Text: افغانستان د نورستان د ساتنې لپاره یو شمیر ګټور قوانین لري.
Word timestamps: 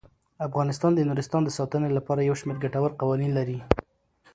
افغانستان 0.47 0.91
د 0.95 0.99
نورستان 1.09 1.41
د 1.45 1.49
ساتنې 1.57 1.89
لپاره 1.97 2.21
یو 2.21 2.39
شمیر 2.41 2.57
ګټور 2.63 2.91
قوانین 3.01 3.31
لري. 3.37 3.59